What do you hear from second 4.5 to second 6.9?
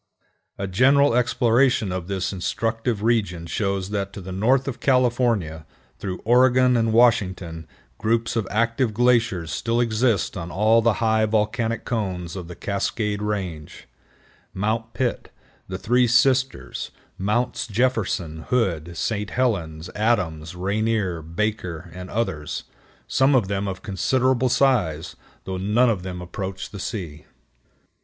of California, through Oregon